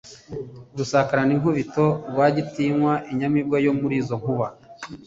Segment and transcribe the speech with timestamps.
[0.77, 4.47] Rusakaraninkubito RwagitinywaInyamibwa yo muri izo nkuba